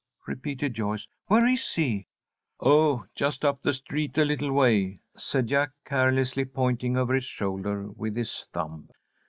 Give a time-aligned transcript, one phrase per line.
[0.25, 1.07] repeated Joyce.
[1.27, 2.07] "Where is he?"
[2.59, 7.87] "Oh, just up the street a little way," said Jack, carelessly, pointing over his shoulder
[7.87, 8.89] with his thumb.